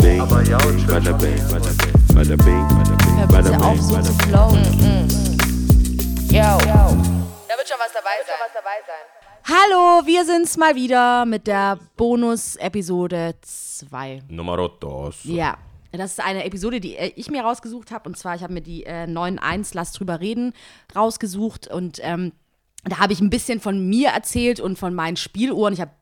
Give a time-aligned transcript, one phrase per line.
[0.00, 1.38] bing, bada bing, bada bing,
[2.14, 2.68] bada bing,
[3.30, 4.18] bada bing, bing.
[4.28, 5.08] flowen.
[6.30, 6.58] Yo.
[7.48, 8.38] Da wird schon was dabei sein.
[9.44, 14.24] Hallo, wir sind's mal wieder mit der Bonus-Episode 2.
[14.28, 15.24] Numero dos.
[15.24, 15.56] Ja,
[15.92, 18.10] das ist eine Episode, die äh, ich mir rausgesucht habe.
[18.10, 20.52] Und zwar, ich habe mir die äh, 9.1 Lass drüber reden
[20.94, 21.68] rausgesucht.
[21.68, 22.32] Und ähm,
[22.84, 25.72] da habe ich ein bisschen von mir erzählt und von meinen Spieluhren.
[25.72, 25.92] Ich habe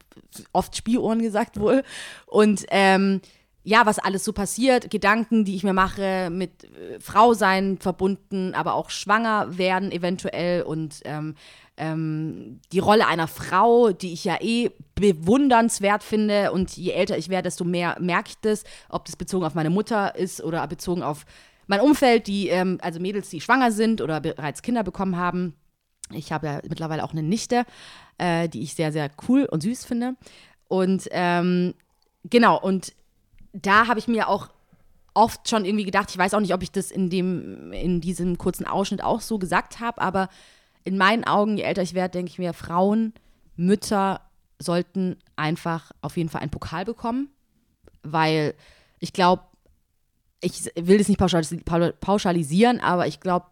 [0.53, 1.85] oft Spieluhren gesagt wohl.
[2.27, 3.21] Und ähm,
[3.67, 8.55] ja, was alles so passiert, Gedanken, die ich mir mache, mit äh, Frau sein verbunden,
[8.55, 11.35] aber auch schwanger werden eventuell und ähm,
[11.77, 17.29] ähm, die Rolle einer Frau, die ich ja eh bewundernswert finde und je älter ich
[17.29, 21.03] werde, desto mehr merke ich das, ob das bezogen auf meine Mutter ist oder bezogen
[21.03, 21.27] auf
[21.67, 25.55] mein Umfeld, die, ähm, also Mädels, die schwanger sind oder bereits Kinder bekommen haben.
[26.13, 27.65] Ich habe ja mittlerweile auch eine Nichte,
[28.19, 30.15] äh, die ich sehr, sehr cool und süß finde.
[30.69, 31.75] Und ähm,
[32.31, 32.93] genau, und
[33.63, 34.49] da habe ich mir auch
[35.15, 38.37] oft schon irgendwie gedacht, ich weiß auch nicht, ob ich das in dem, in diesem
[38.37, 40.29] kurzen Ausschnitt auch so gesagt habe, aber
[40.85, 43.15] in meinen Augen, je älter ich werde, denke ich mir, Frauen,
[43.57, 44.21] Mütter
[44.59, 47.31] sollten einfach auf jeden Fall einen Pokal bekommen,
[48.03, 48.55] weil
[49.01, 49.43] ich glaube,
[50.41, 53.47] ich will das nicht pauschalisi- pau- pauschalisieren, aber ich glaube,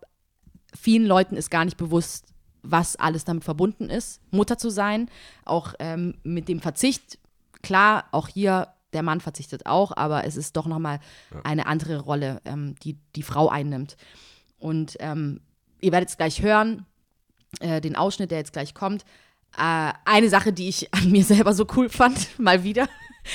[0.78, 2.26] vielen Leuten ist gar nicht bewusst,
[2.62, 5.08] was alles damit verbunden ist, Mutter zu sein,
[5.44, 7.18] auch ähm, mit dem Verzicht.
[7.62, 11.00] Klar, auch hier der Mann verzichtet auch, aber es ist doch noch mal
[11.44, 13.96] eine andere Rolle, ähm, die die Frau einnimmt.
[14.58, 15.40] Und ähm,
[15.80, 16.86] ihr werdet es gleich hören,
[17.60, 19.02] äh, den Ausschnitt, der jetzt gleich kommt.
[19.58, 22.88] Äh, eine Sache, die ich an mir selber so cool fand, mal wieder.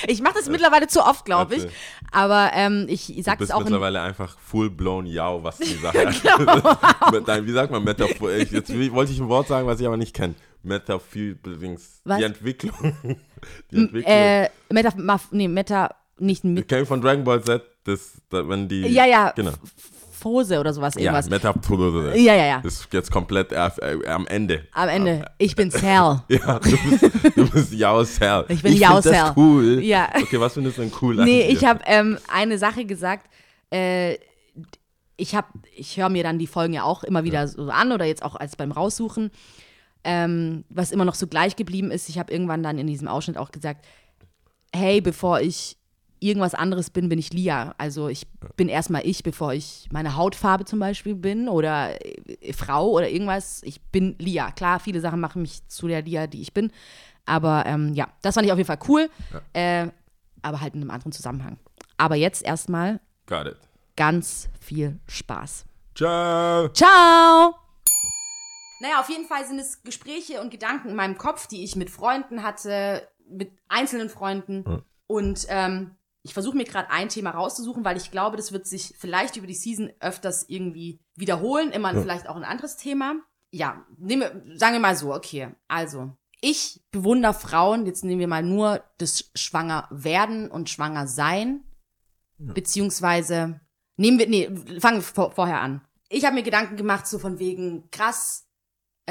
[0.06, 1.66] Ich mache das mittlerweile zu oft, glaube ich.
[2.12, 5.64] Aber ähm, ich Du sage es bist auch in, mittlerweile einfach full-blown Yao, was die
[5.82, 6.76] Sache Genau.
[7.12, 8.30] Mit deinem- Wie sagt man Metaphor?
[8.32, 10.34] Ich, jetzt wollte ich ein Wort sagen, was ich aber nicht kenne.
[10.62, 11.34] Metaphor,
[12.04, 12.18] Was?
[12.18, 12.96] die Entwicklung.
[13.70, 14.14] Die Entwicklung.
[14.14, 14.92] äh, Meta,
[15.30, 18.82] nee, Meta, nicht mit, Kenn ich von Dragon Ball Z, das, da, wenn die.
[18.82, 19.52] ja, ja, Genau.
[20.12, 21.30] Fose oder sowas, Ja, irgendwas.
[21.30, 22.14] Metaphor.
[22.14, 22.60] Ja, ja, ja.
[22.60, 24.66] Ist jetzt komplett äh, äh, am Ende.
[24.72, 26.20] Am Ende, ich bin Cell.
[26.28, 28.44] Ja, du bist, du bist Yao Cell.
[28.48, 29.32] Ich bin find Yao das Cell.
[29.36, 29.82] cool.
[29.82, 30.10] Ja.
[30.14, 33.30] Okay, was findest du denn cool Nee, ich habe ähm, eine Sache gesagt.
[33.72, 34.18] Äh,
[35.16, 38.04] ich habe, ich höre mir dann die Folgen ja auch immer wieder so an oder
[38.04, 39.30] jetzt auch als beim Raussuchen.
[40.02, 43.36] Ähm, was immer noch so gleich geblieben ist, ich habe irgendwann dann in diesem Ausschnitt
[43.36, 43.84] auch gesagt,
[44.74, 45.76] hey, bevor ich
[46.20, 47.74] irgendwas anderes bin, bin ich Lia.
[47.78, 52.90] Also ich bin erstmal ich, bevor ich meine Hautfarbe zum Beispiel bin oder äh, Frau
[52.90, 53.62] oder irgendwas.
[53.64, 54.50] Ich bin Lia.
[54.52, 56.70] Klar, viele Sachen machen mich zu der Lia, die ich bin.
[57.26, 59.10] Aber ähm, ja, das fand ich auf jeden Fall cool.
[59.52, 59.88] Äh,
[60.42, 61.58] aber halt in einem anderen Zusammenhang.
[61.96, 63.56] Aber jetzt erstmal Got it.
[63.96, 65.64] ganz viel Spaß.
[65.94, 66.68] Ciao.
[66.70, 67.69] Ciao!
[68.80, 71.90] Naja, auf jeden Fall sind es Gespräche und Gedanken in meinem Kopf, die ich mit
[71.90, 74.82] Freunden hatte, mit einzelnen Freunden.
[75.06, 78.94] Und ähm, ich versuche mir gerade ein Thema rauszusuchen, weil ich glaube, das wird sich
[78.98, 81.72] vielleicht über die Season öfters irgendwie wiederholen.
[81.72, 83.16] Immer vielleicht auch ein anderes Thema.
[83.50, 85.54] Ja, nehmen wir, sagen wir mal so, okay.
[85.68, 91.64] Also, ich bewundere Frauen, jetzt nehmen wir mal nur das Schwanger werden und Schwanger sein.
[92.38, 93.60] Beziehungsweise,
[93.96, 95.82] nehmen wir, nee, fangen wir vor, vorher an.
[96.08, 98.49] Ich habe mir Gedanken gemacht, so von wegen krass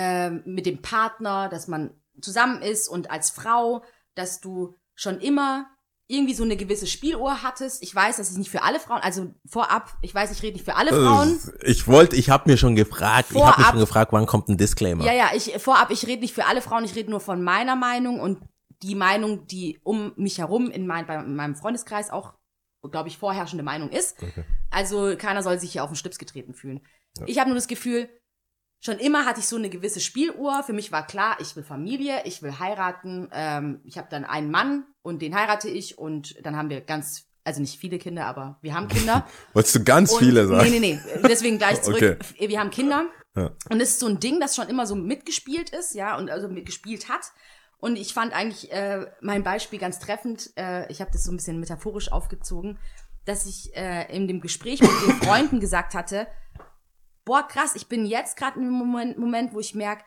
[0.01, 3.83] ähm, mit dem Partner, dass man zusammen ist und als Frau,
[4.15, 5.67] dass du schon immer
[6.07, 7.83] irgendwie so eine gewisse Spieluhr hattest.
[7.83, 10.63] Ich weiß, das ist nicht für alle Frauen, also vorab, ich weiß, ich rede nicht
[10.63, 11.37] für alle Frauen.
[11.63, 14.47] Ich wollte, ich habe mir schon gefragt, ich habe mich Vorab- schon gefragt, wann kommt
[14.47, 15.03] ein Disclaimer?
[15.03, 17.75] Ja, ja, ich vorab, ich rede nicht für alle Frauen, ich rede nur von meiner
[17.75, 18.39] Meinung und
[18.81, 22.35] die Meinung, die um mich herum in, mein, bei, in meinem Freundeskreis auch,
[22.89, 24.15] glaube ich, vorherrschende Meinung ist.
[24.71, 26.79] Also keiner soll sich hier auf den Schlips getreten fühlen.
[27.25, 28.09] Ich habe nur das Gefühl,
[28.81, 30.63] schon immer hatte ich so eine gewisse Spieluhr.
[30.63, 33.29] Für mich war klar, ich will Familie, ich will heiraten.
[33.33, 37.25] Ähm, ich habe dann einen Mann und den heirate ich und dann haben wir ganz,
[37.43, 39.27] also nicht viele Kinder, aber wir haben Kinder.
[39.53, 40.69] Wolltest du ganz Und- viele sagen?
[40.69, 41.21] Nee, nee, nee.
[41.27, 42.19] Deswegen gleich zurück.
[42.37, 42.47] Okay.
[42.47, 43.05] Wir haben Kinder.
[43.35, 43.51] Ja.
[43.69, 46.47] Und es ist so ein Ding, das schon immer so mitgespielt ist, ja, und also
[46.47, 47.31] mitgespielt hat.
[47.77, 50.51] Und ich fand eigentlich äh, mein Beispiel ganz treffend.
[50.57, 52.77] Äh, ich habe das so ein bisschen metaphorisch aufgezogen,
[53.25, 56.27] dass ich äh, in dem Gespräch mit den Freunden gesagt hatte,
[57.29, 60.03] boah, krass, ich bin jetzt gerade in einem Moment, Moment, wo ich merke,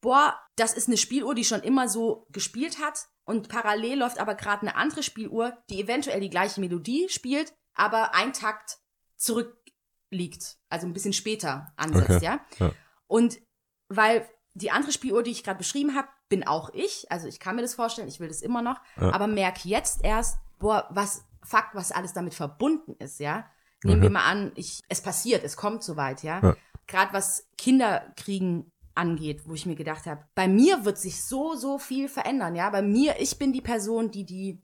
[0.00, 3.08] boah, das ist eine Spieluhr, die schon immer so gespielt hat.
[3.24, 8.14] Und parallel läuft aber gerade eine andere Spieluhr, die eventuell die gleiche Melodie spielt, aber
[8.14, 8.78] ein Takt
[9.16, 10.58] zurückliegt.
[10.68, 12.40] Also ein bisschen später ansetzt, Okay, ja?
[12.60, 12.70] ja.
[13.08, 13.40] Und
[13.88, 17.10] weil die andere Spieluhr, die ich gerade beschrieben habe, bin auch ich.
[17.10, 18.80] Also ich kann mir das vorstellen, ich will das immer noch.
[19.00, 19.12] Ja.
[19.12, 23.50] Aber merke jetzt erst, boah, was Fakt, was alles damit verbunden ist, ja.
[23.84, 24.02] Nehmen Mhm.
[24.02, 26.40] wir mal an, ich, es passiert, es kommt soweit, ja.
[26.42, 26.56] Ja.
[26.86, 31.78] Gerade was Kinderkriegen angeht, wo ich mir gedacht habe, bei mir wird sich so, so
[31.78, 32.68] viel verändern, ja.
[32.70, 34.62] Bei mir, ich bin die Person, die die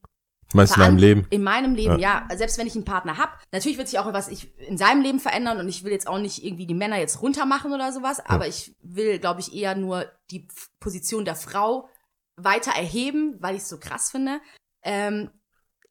[0.53, 1.27] Meinst in deinem veran- Leben?
[1.31, 2.29] In meinem Leben, ja.
[2.35, 5.19] Selbst wenn ich einen Partner hab, natürlich wird sich auch was ich in seinem Leben
[5.19, 8.47] verändern und ich will jetzt auch nicht irgendwie die Männer jetzt runtermachen oder sowas, aber
[8.47, 10.47] ich will, glaube ich, eher nur die
[10.79, 11.89] Position der Frau
[12.37, 14.41] weiter erheben, weil ich es so krass finde.
[14.85, 15.31] Ähm,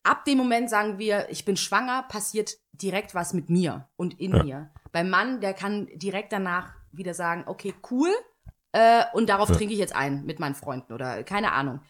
[0.05, 4.35] ab dem Moment sagen wir, ich bin schwanger, passiert direkt was mit mir und in
[4.35, 4.43] Ja.
[4.43, 4.71] mir.
[4.91, 8.09] Beim Mann, der kann direkt danach wieder sagen, okay, cool,
[8.71, 9.55] äh, und darauf Ja.
[9.55, 11.81] trinke ich jetzt ein mit meinen Freunden oder keine Ahnung.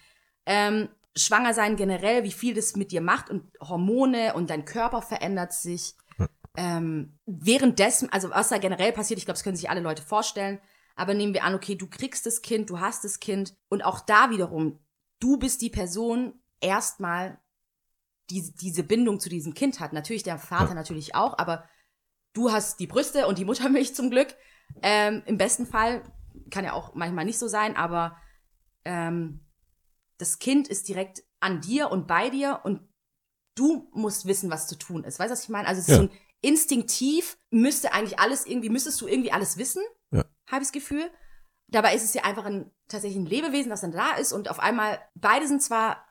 [0.45, 5.01] Ähm, schwanger sein generell, wie viel das mit dir macht und Hormone und dein Körper
[5.01, 5.95] verändert sich.
[6.57, 10.59] Ähm, währenddessen, also was da generell passiert, ich glaube, das können sich alle Leute vorstellen,
[10.95, 13.99] aber nehmen wir an, okay, du kriegst das Kind, du hast das Kind und auch
[13.99, 14.79] da wiederum,
[15.19, 17.39] du bist die Person erstmal,
[18.29, 19.93] die diese Bindung zu diesem Kind hat.
[19.93, 21.67] Natürlich der Vater natürlich auch, aber
[22.33, 24.35] du hast die Brüste und die Muttermilch zum Glück.
[24.81, 26.01] Ähm, Im besten Fall
[26.51, 28.17] kann ja auch manchmal nicht so sein, aber
[28.83, 29.45] ähm,
[30.17, 32.81] das Kind ist direkt an dir und bei dir und
[33.55, 35.19] du musst wissen, was zu tun ist.
[35.19, 35.67] Weißt du, was ich meine?
[35.67, 35.97] Also es ist Ja.
[35.97, 36.11] so ein
[36.41, 39.81] instinktiv müsste eigentlich alles irgendwie, müsstest du irgendwie alles wissen,
[40.11, 40.19] Ja.
[40.47, 41.09] habe ich das Gefühl.
[41.67, 44.59] Dabei ist es ja einfach ein tatsächlich ein Lebewesen, das dann da ist und auf
[44.59, 46.04] einmal beide sind zwar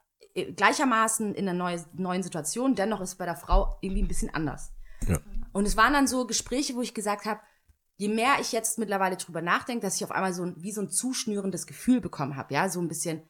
[0.56, 4.32] gleichermaßen in einer neue, neuen Situation, dennoch ist es bei der Frau irgendwie ein bisschen
[4.34, 4.72] anders.
[5.06, 5.18] Ja.
[5.52, 7.40] Und es waren dann so Gespräche, wo ich gesagt habe,
[7.96, 10.80] je mehr ich jetzt mittlerweile drüber nachdenke, dass ich auf einmal so ein, wie so
[10.80, 13.22] ein zuschnürendes Gefühl bekommen habe, ja, so ein bisschen,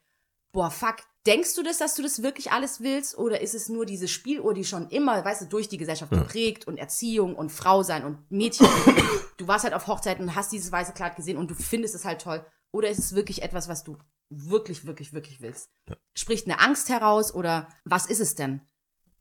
[0.51, 0.97] boah, fuck,
[1.27, 3.17] denkst du das, dass du das wirklich alles willst?
[3.17, 6.67] Oder ist es nur diese Spieluhr, die schon immer, weißt du, durch die Gesellschaft geprägt
[6.67, 8.67] und Erziehung und Frau sein und Mädchen?
[9.37, 12.05] du warst halt auf Hochzeiten und hast dieses weiße Kleid gesehen und du findest es
[12.05, 12.45] halt toll.
[12.75, 13.97] Oder ist es wirklich etwas, was du
[14.29, 15.69] wirklich, wirklich, wirklich willst?
[16.13, 18.59] Spricht eine Angst heraus oder was ist es denn?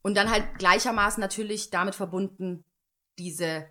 [0.02, 2.64] Und dann halt gleichermaßen natürlich damit verbunden,
[3.16, 3.68] diese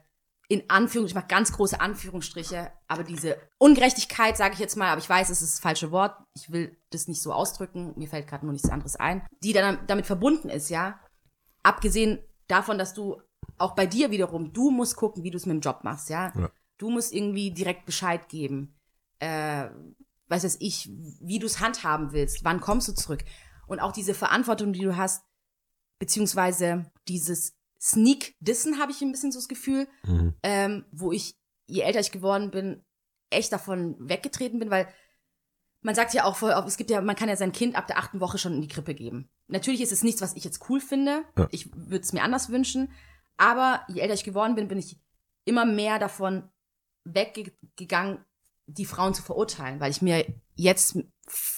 [0.48, 5.02] in Anführung, ich mache ganz große Anführungsstriche, aber diese Ungerechtigkeit, sage ich jetzt mal, aber
[5.02, 8.28] ich weiß, es ist das falsche Wort, ich will das nicht so ausdrücken, mir fällt
[8.28, 10.98] gerade nur nichts anderes ein, die dann damit verbunden ist, ja.
[11.62, 13.22] Abgesehen davon, dass du
[13.58, 16.32] auch bei dir wiederum, du musst gucken, wie du es mit dem Job machst, ja.
[16.38, 16.52] Ja.
[16.78, 18.80] Du musst irgendwie direkt Bescheid geben,
[19.24, 19.70] äh,
[20.28, 20.90] weiß es ich,
[21.22, 23.24] wie du es handhaben willst, wann kommst du zurück.
[23.68, 25.24] Und auch diese Verantwortung, die du hast,
[26.00, 30.34] beziehungsweise dieses Sneak-Dissen habe ich ein bisschen so das Gefühl, Mhm.
[30.44, 31.38] ähm, wo ich,
[31.68, 32.84] je älter ich geworden bin,
[33.30, 34.88] echt davon weggetreten bin, weil
[35.82, 38.20] man sagt ja auch, es gibt ja, man kann ja sein Kind ab der achten
[38.22, 39.30] Woche schon in die Krippe geben.
[39.48, 41.24] Natürlich ist es nichts, was ich jetzt cool finde.
[41.38, 41.48] Ja.
[41.52, 42.92] Ich würde es mir anders wünschen.
[43.38, 44.98] Aber je älter ich geworden bin, bin ich
[45.46, 46.50] immer mehr davon
[47.04, 48.24] weggegangen,
[48.68, 50.26] die Frauen zu verurteilen, weil ich mir
[50.56, 50.98] jetzt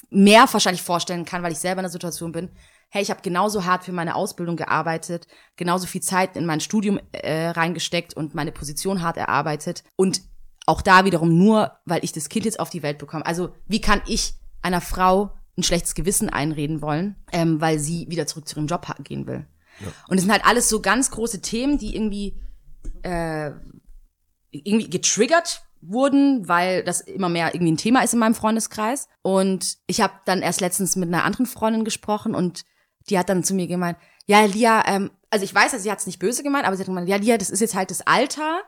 [0.10, 2.52] mehr wahrscheinlich vorstellen kann, weil ich selber in der Situation bin,
[2.90, 7.00] hey, ich habe genauso hart für meine Ausbildung gearbeitet, genauso viel Zeit in mein Studium
[7.12, 10.22] äh, reingesteckt und meine Position hart erarbeitet und
[10.66, 13.26] auch da wiederum nur, weil ich das Kind jetzt auf die Welt bekomme.
[13.26, 18.28] Also wie kann ich einer Frau ein schlechtes Gewissen einreden wollen, ähm, weil sie wieder
[18.28, 19.46] zurück zu ihrem Job gehen will?
[20.08, 22.42] Und es sind halt alles so ganz große Themen, die irgendwie
[23.04, 23.52] äh,
[24.52, 29.08] irgendwie getriggert wurden, weil das immer mehr irgendwie ein Thema ist in meinem Freundeskreis.
[29.22, 32.64] Und ich habe dann erst letztens mit einer anderen Freundin gesprochen und
[33.10, 36.00] die hat dann zu mir gemeint, ja, Lia, ähm, also ich weiß, also sie hat
[36.00, 38.06] es nicht böse gemeint, aber sie hat gemeint, ja, Lia, das ist jetzt halt das
[38.08, 38.62] Alter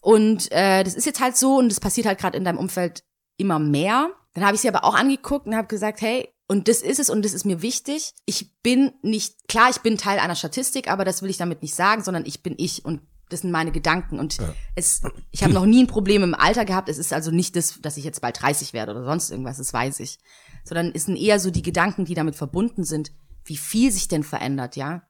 [0.00, 3.04] und äh, das ist jetzt halt so und das passiert halt gerade in deinem Umfeld
[3.36, 4.10] immer mehr.
[4.34, 7.08] Dann habe ich sie aber auch angeguckt und habe gesagt, hey, und das ist es
[7.08, 8.12] und das ist mir wichtig.
[8.26, 11.74] Ich bin nicht, klar, ich bin Teil einer Statistik, aber das will ich damit nicht
[11.74, 13.00] sagen, sondern ich bin ich und
[13.32, 14.18] das sind meine Gedanken.
[14.18, 14.38] Und
[14.74, 16.88] es, ich habe noch nie ein Problem im Alter gehabt.
[16.88, 19.72] Es ist also nicht das, dass ich jetzt bald 30 werde oder sonst irgendwas, das
[19.72, 20.18] weiß ich.
[20.64, 23.12] Sondern es sind eher so die Gedanken, die damit verbunden sind,
[23.44, 25.02] wie viel sich denn verändert, ja.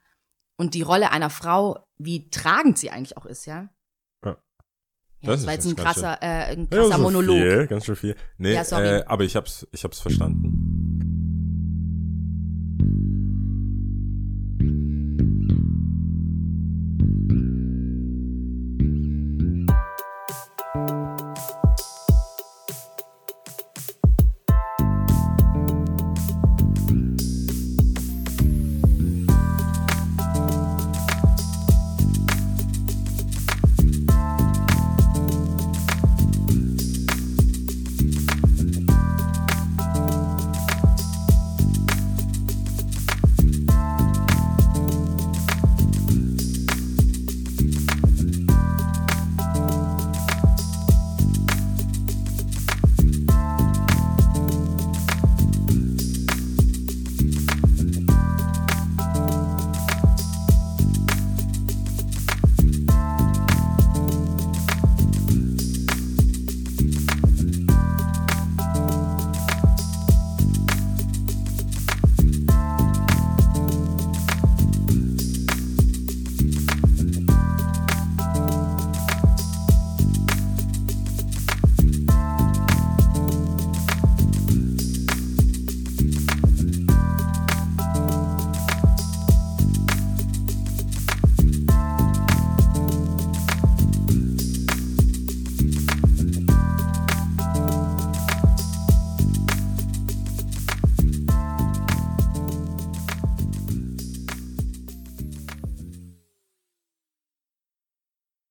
[0.57, 3.69] Und die Rolle einer Frau, wie tragend sie eigentlich auch ist, ja.
[4.25, 4.37] Ja.
[5.21, 5.85] Ja, Das das, war ist jetzt ein schön.
[5.85, 7.37] krasser, äh, ein Ja, krasser so Monolog.
[7.37, 8.17] Viel, ganz schön viel.
[8.39, 8.63] Nee, Ja.
[8.81, 10.72] Äh, aber ich hab's, ich hab's verstanden.